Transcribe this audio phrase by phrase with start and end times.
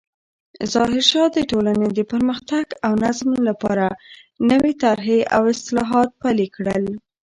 [0.73, 3.85] ظاهرشاه د ټولنې د پرمختګ او نظم لپاره
[4.49, 6.83] نوې طرحې او اصلاحات پلې کړل.